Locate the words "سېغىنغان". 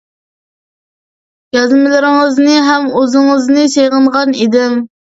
3.79-4.39